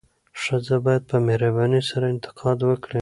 ښځه 0.41 0.75
باید 0.85 1.03
په 1.11 1.17
مهربانۍ 1.27 1.81
سره 1.89 2.05
انتقاد 2.13 2.57
وکړي. 2.69 2.99